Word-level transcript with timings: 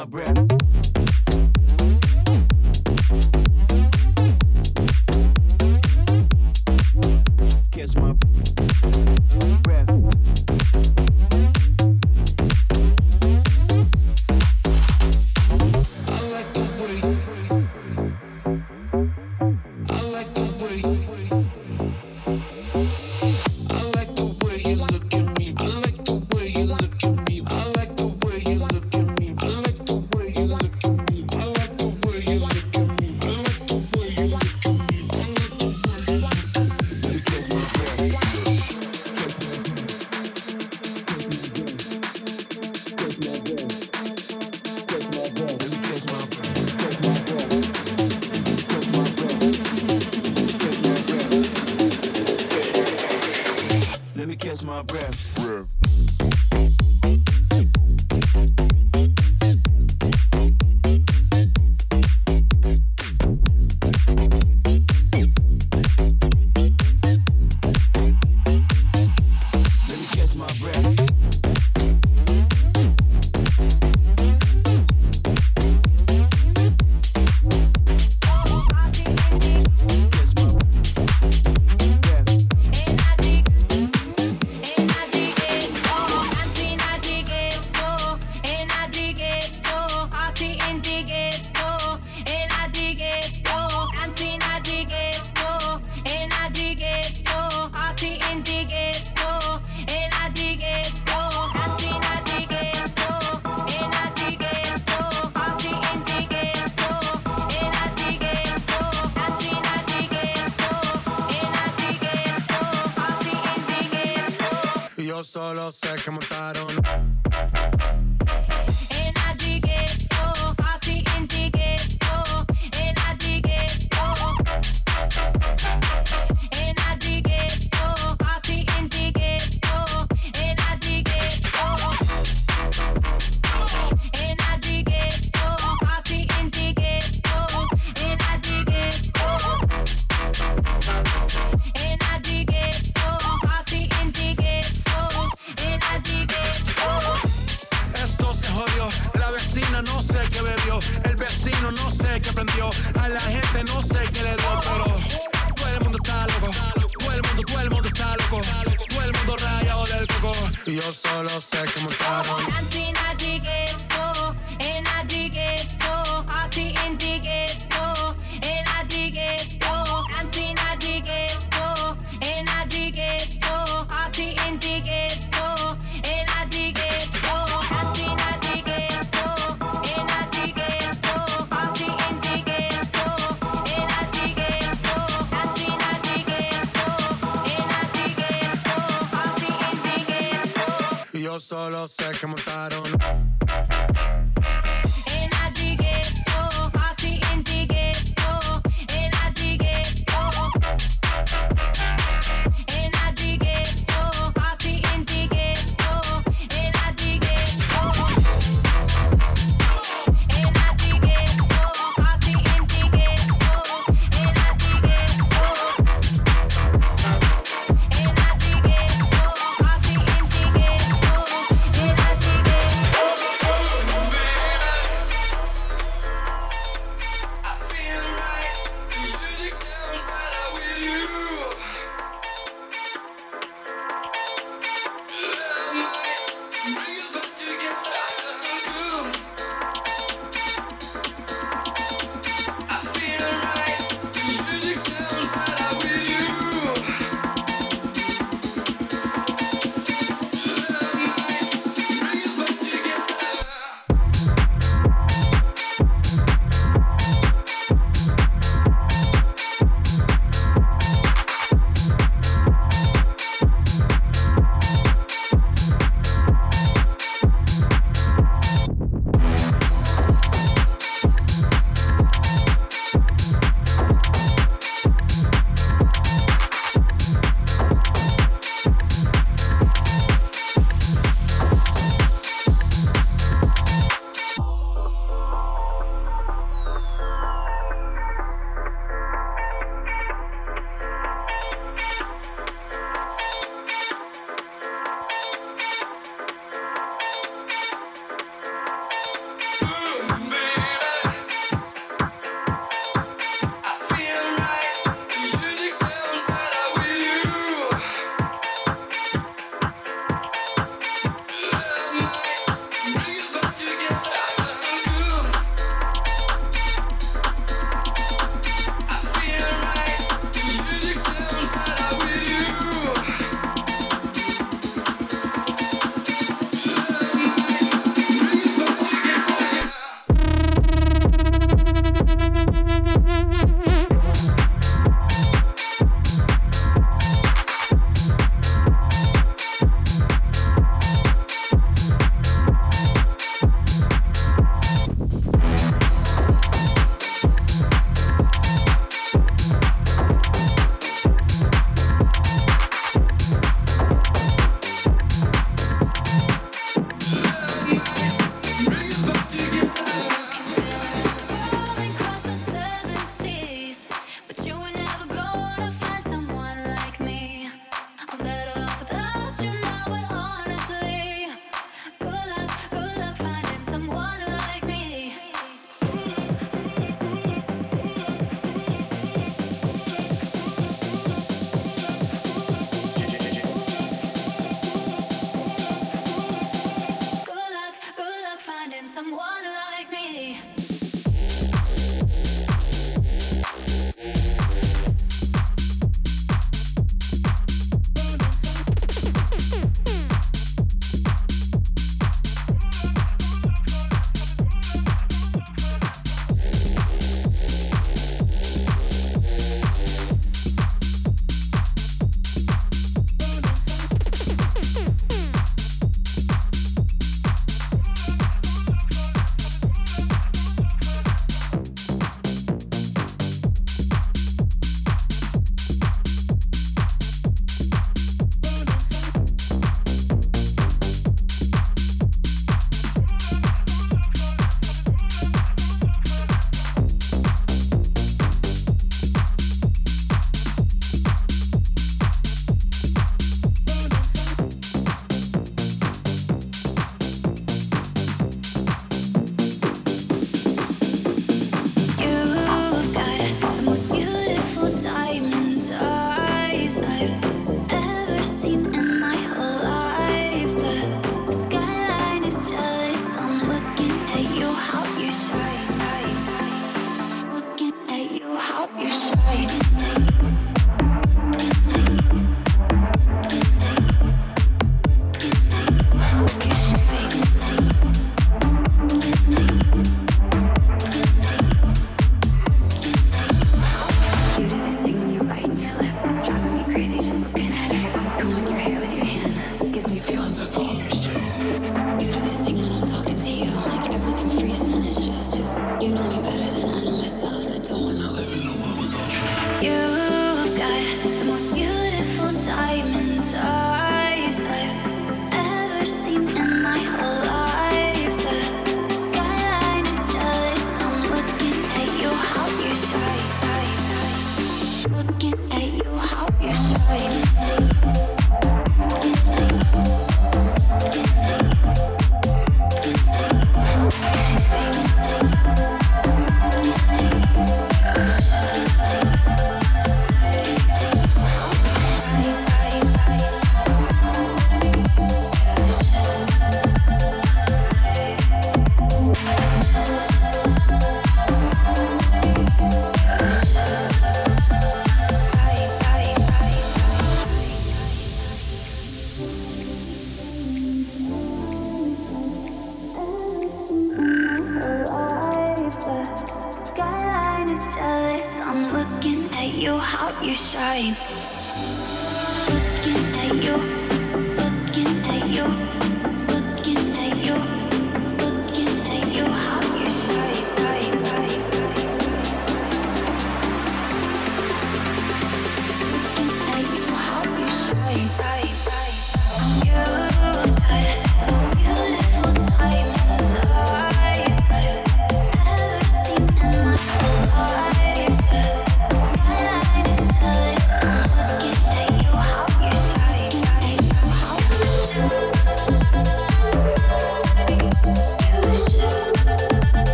my 0.00 0.06
breath. 0.06 0.49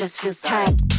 Just 0.00 0.22
feels 0.22 0.40
tight. 0.40 0.89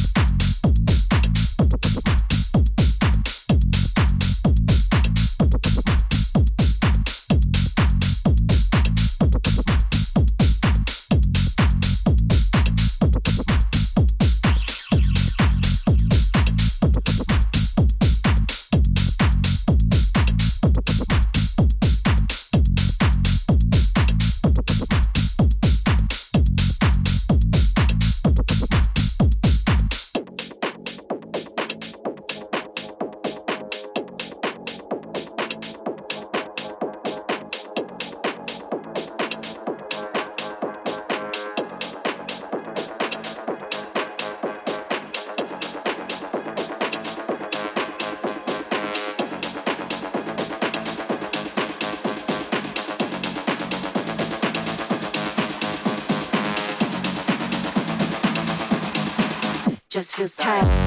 Feels 60.12 60.36
tight. 60.36 60.81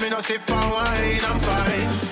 Me 0.00 0.10
no 0.10 0.20
sip 0.20 0.50
on 0.50 0.70
wine, 0.70 1.20
I'm 1.24 1.40
fine. 1.40 2.07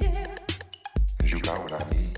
Cause 0.00 1.32
you 1.32 1.40
got 1.40 1.58
what 1.58 1.72
I 1.72 1.90
need. 1.90 2.15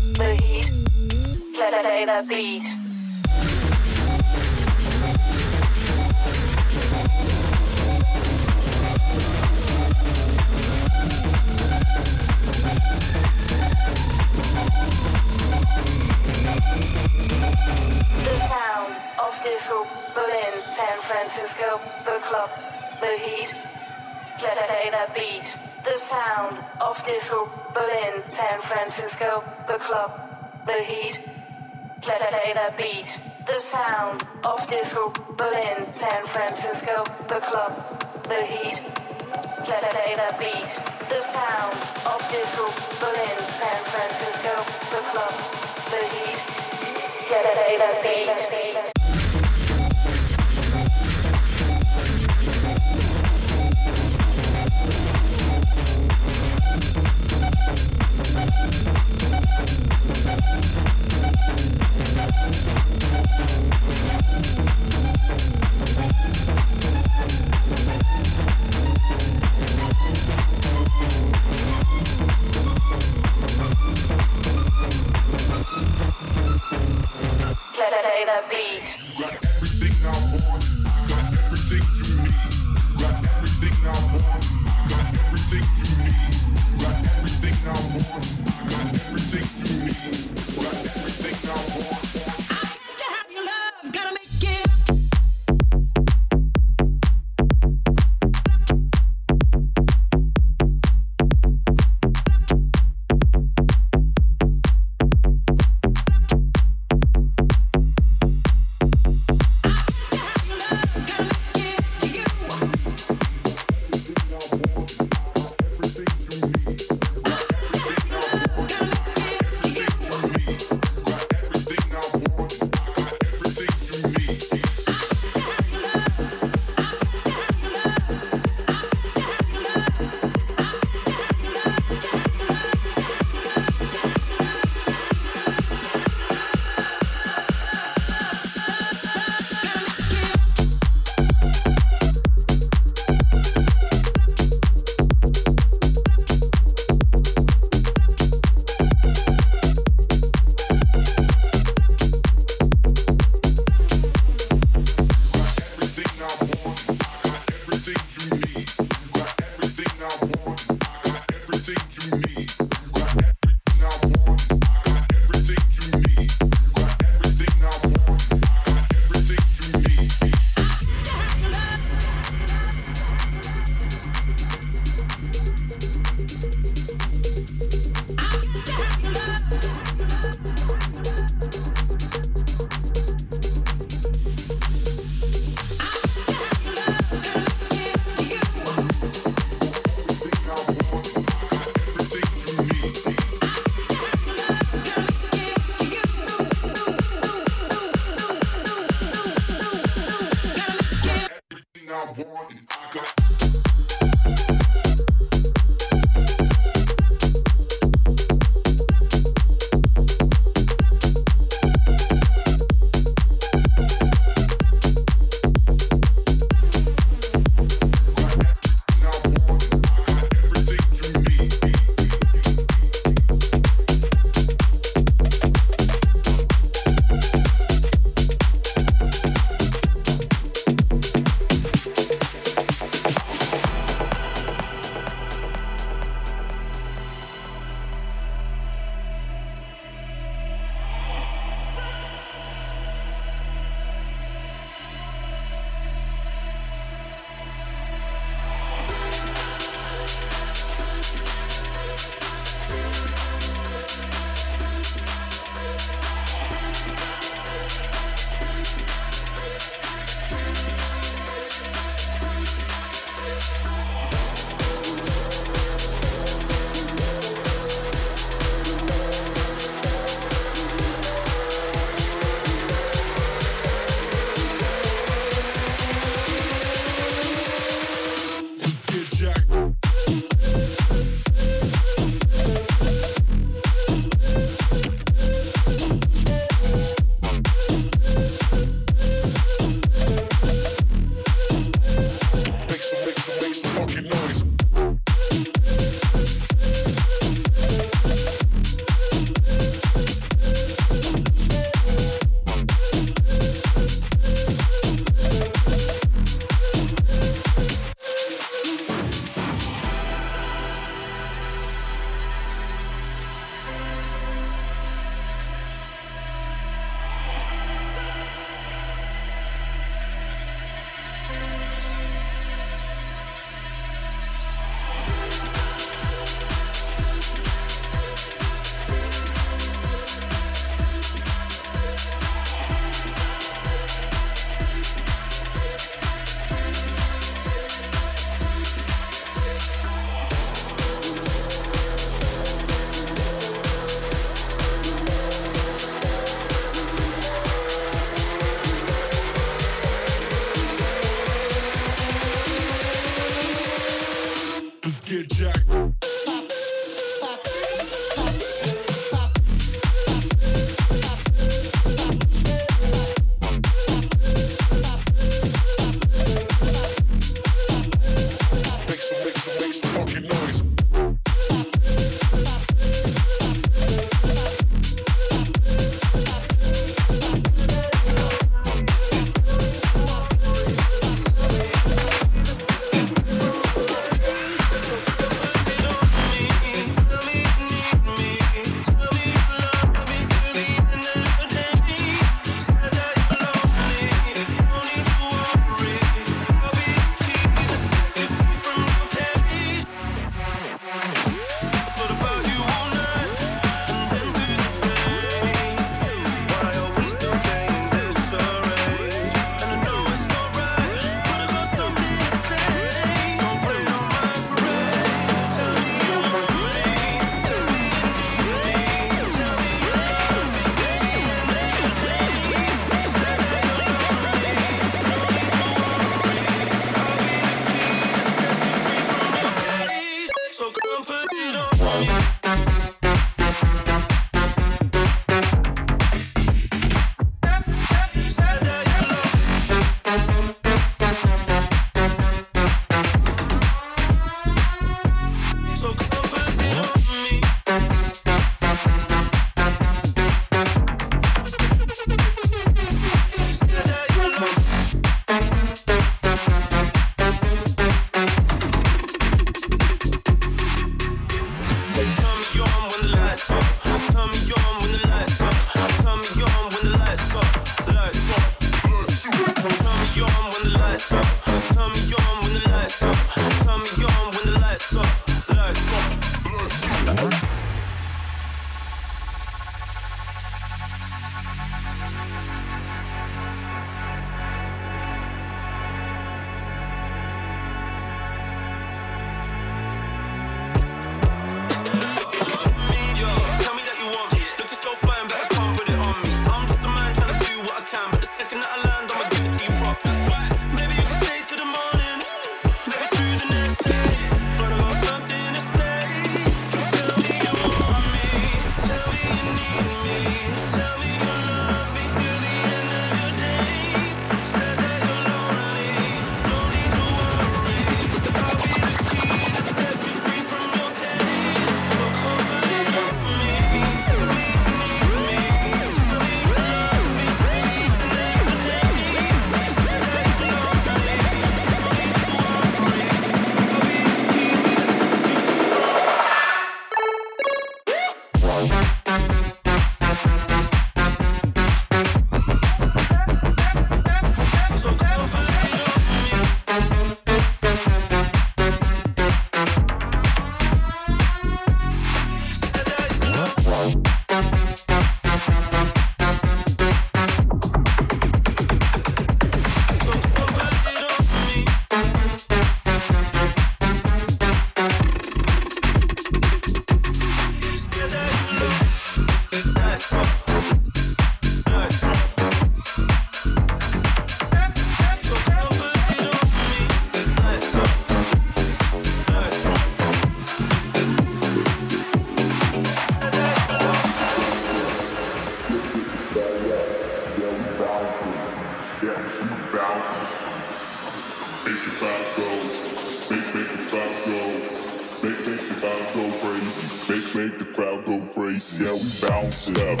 Yeah, 598.82 598.94
we 598.94 599.28
bounce 599.28 599.68
it 599.68 599.78
up, 599.78 600.00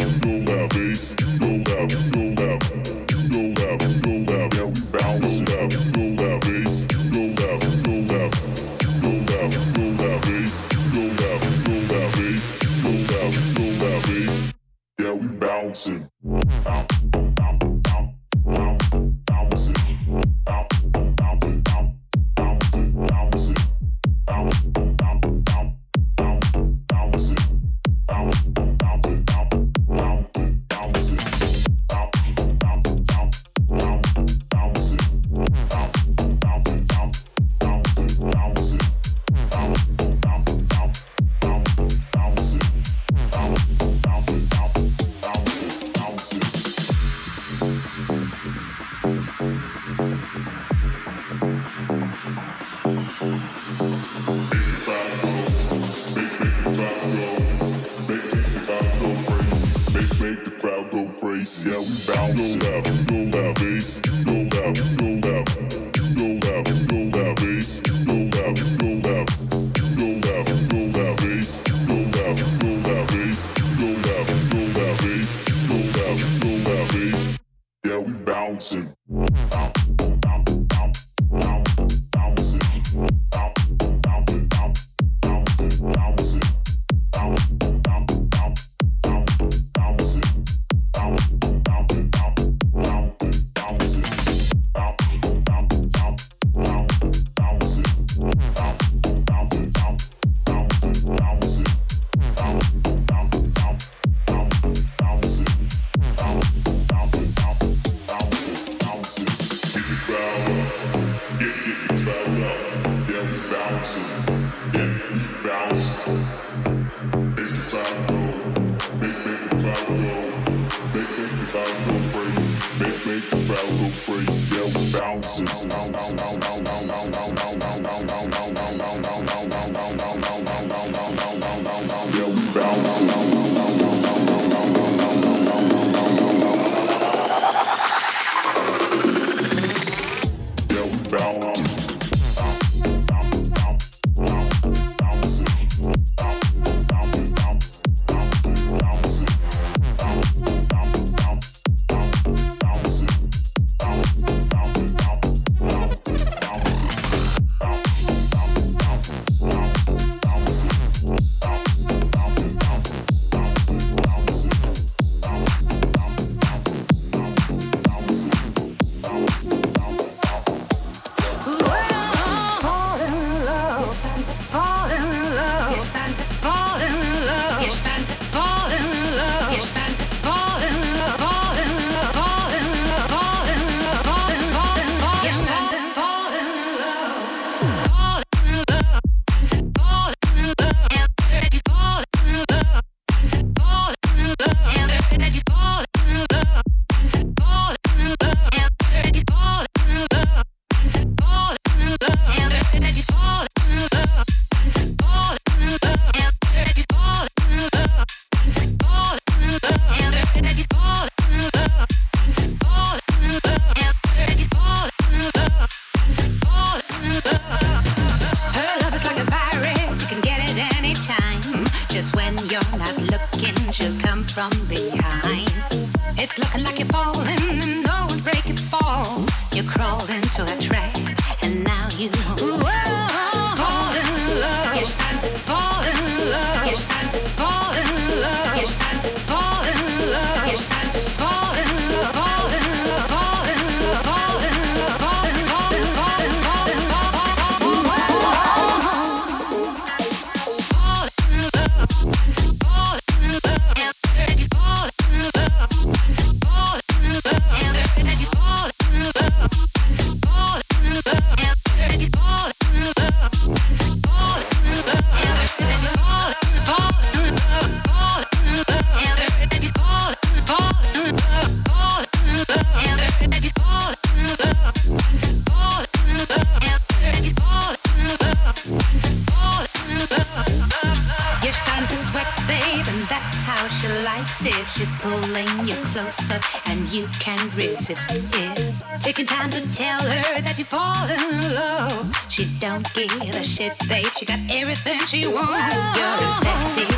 babe. 293.88 294.06
She 294.16 294.24
got 294.24 294.38
everything 294.50 294.98
she 295.06 295.26
wants. 295.26 295.76
You're 295.98 296.18
infected. 296.28 296.90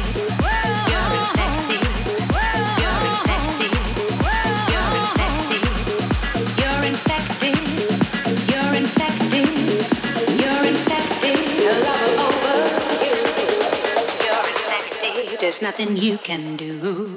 You're 0.91 1.13
infected. 1.21 1.83
You're 2.81 3.03
infected. 3.11 3.73
You're 6.61 6.85
infected. 6.91 7.59
You're 8.51 8.75
infected. 8.75 9.49
You're 10.41 10.65
infected. 10.73 11.39
A 11.65 11.87
over. 12.27 12.59
You're 14.25 14.47
infected. 14.53 15.41
There's 15.41 15.61
nothing 15.63 15.97
you 15.97 16.19
can 16.19 16.57
do. 16.57 17.14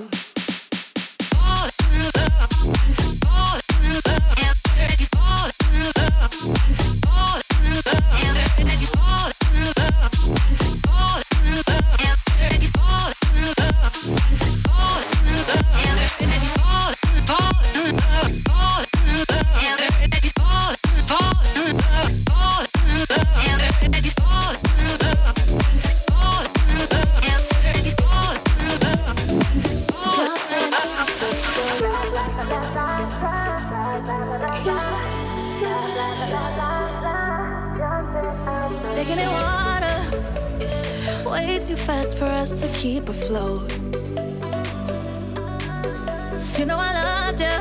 You 46.58 46.66
know 46.66 46.78
I 46.80 46.92
loved 47.02 47.40
you 47.40 47.58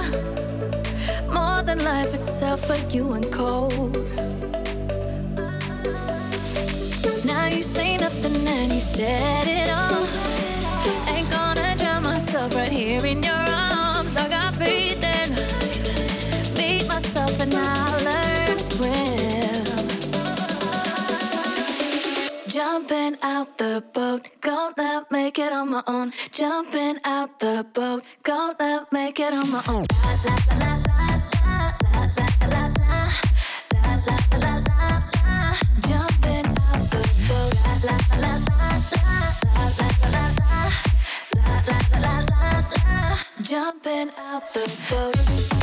more 1.30 1.62
than 1.62 1.84
life 1.84 2.14
itself, 2.14 2.66
but 2.66 2.94
you 2.94 3.06
went 3.08 3.30
cold. 3.30 3.96
Ah. 5.38 5.82
Now 7.26 7.46
you 7.46 7.62
say 7.62 7.98
nothing 7.98 8.48
and 8.48 8.72
you 8.72 8.80
said 8.80 9.48
it 9.48 9.70
all. 9.70 9.85
out 23.36 23.58
the 23.58 23.84
boat, 23.92 24.30
gonna 24.40 25.04
make 25.10 25.38
it 25.38 25.52
on 25.52 25.68
my 25.70 25.82
own. 25.86 26.10
Jumping 26.32 26.96
out 27.04 27.38
the 27.38 27.66
boat, 27.74 28.02
gonna 28.22 28.86
make 28.90 29.20
it 29.20 29.32
on 29.34 29.50
my 29.50 29.62
own. 29.68 29.84
La, 30.04 30.12
la, 30.24 30.36
la, 30.60 30.72
la 30.88 31.08
la 31.44 31.74
la 31.82 32.04
la 32.06 32.24
la 32.52 32.62
la 32.62 33.02
la 33.66 33.92
la 33.92 34.16
la 34.42 34.52
la 34.76 34.92
la. 35.20 35.56
Jumping 35.88 36.46
out 36.66 36.82
the 36.92 37.02
boat. 37.28 37.52
La 37.64 37.72
la 37.86 37.96
la 38.22 38.32
la 38.32 38.64
la 38.64 39.12
la 39.44 39.66
la 39.72 40.14
la 40.14 40.24
la 40.46 41.52
la 41.58 41.66
la 41.66 42.00
la 42.04 42.14
la 42.30 42.52
la. 42.86 43.18
jumping 43.42 44.10
out 44.16 44.44
the 44.54 44.64
boat. 44.88 45.55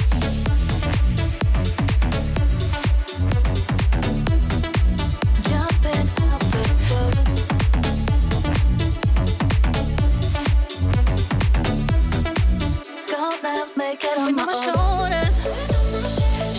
on 14.24 14.36
my, 14.36 14.44
shoulders, 14.64 15.36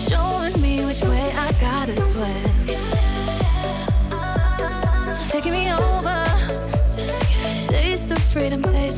showing 0.07 0.61
me 0.61 0.85
which 0.85 1.01
way 1.01 1.31
I 1.31 1.51
gotta 1.59 1.97
swim. 1.97 2.67
Taking 5.29 5.53
me 5.53 5.71
over, 5.71 6.23
taste 7.67 8.15
freedom, 8.31 8.61
taste. 8.61 8.94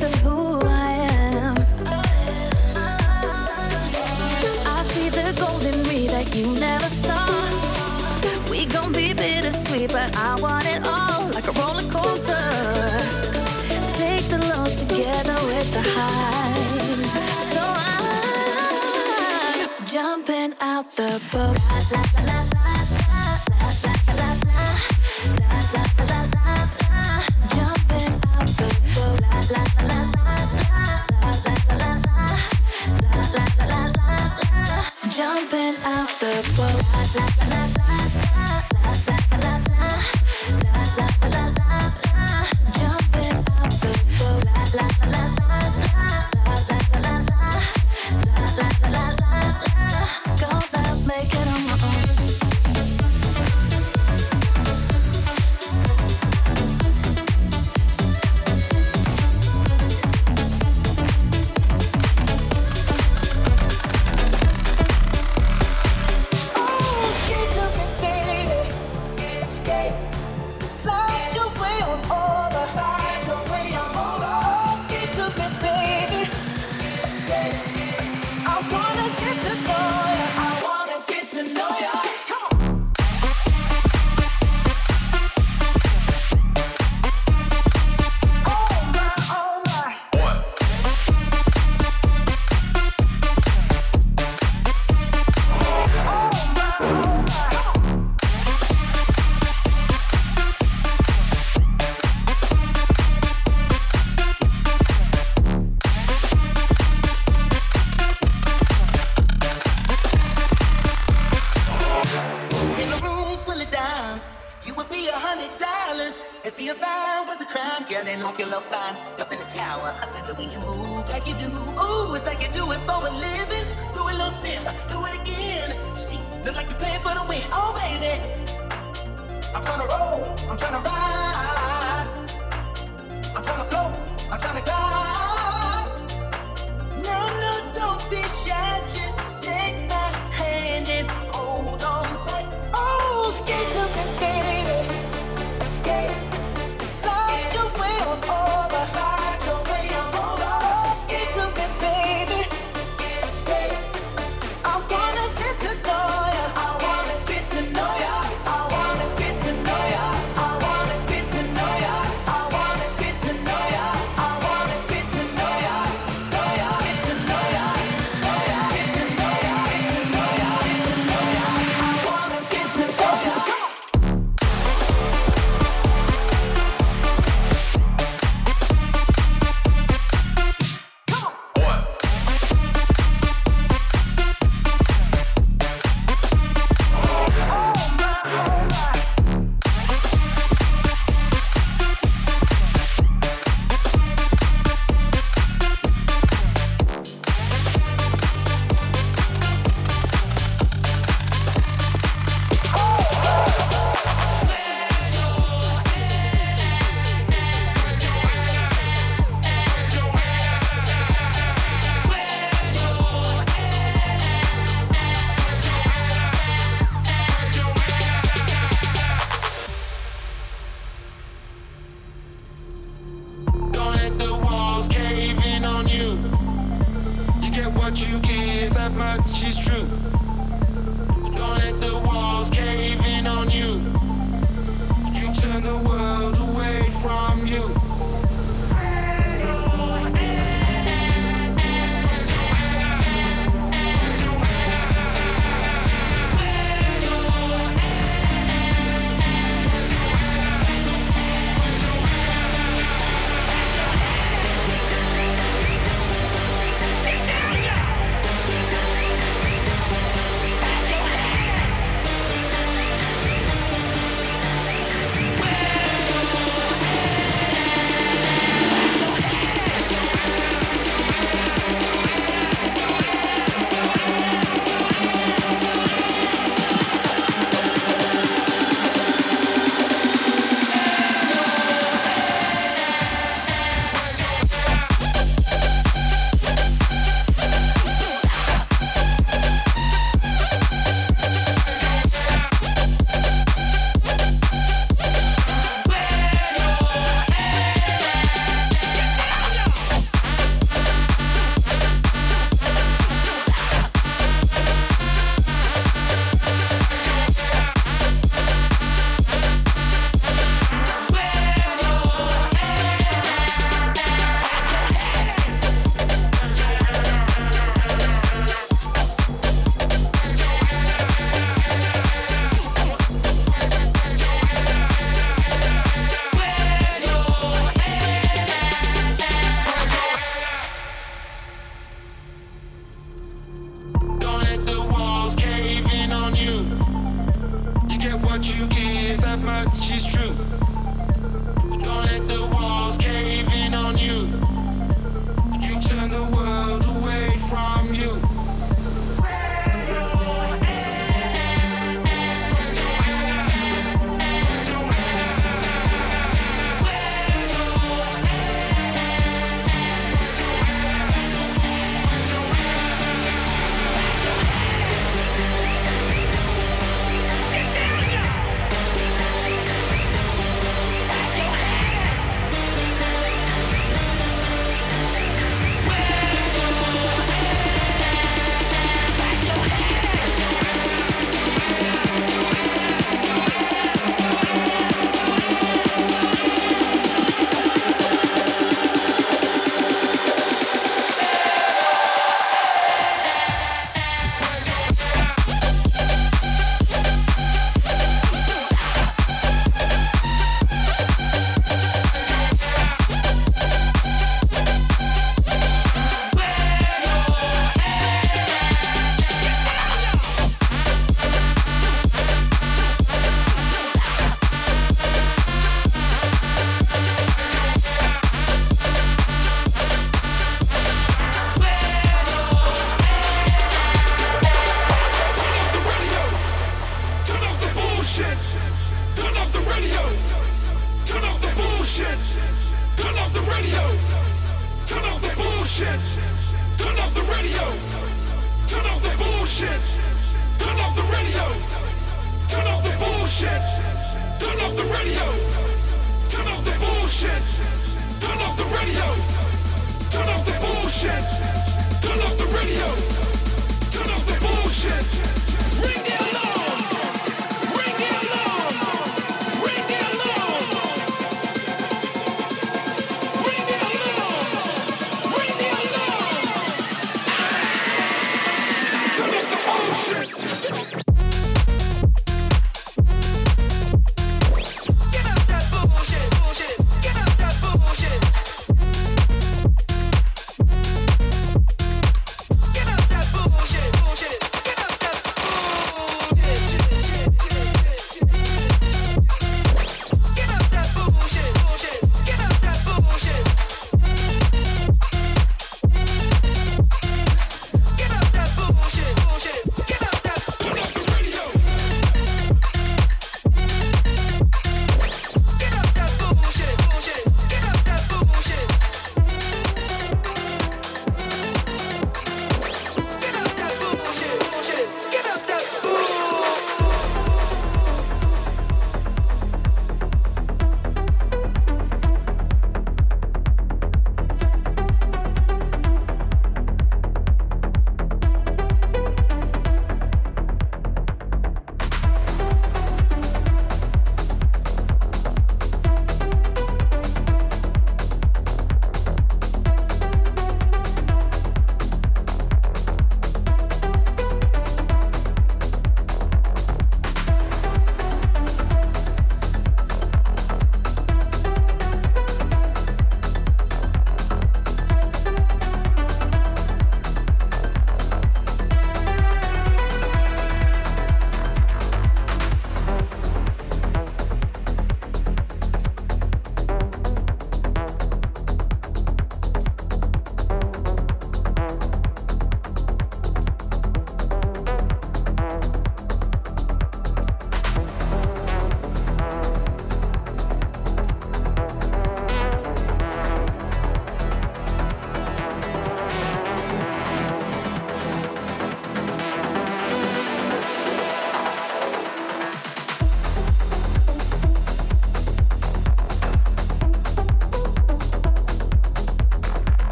the 20.97 21.21
boat. 21.31 22.46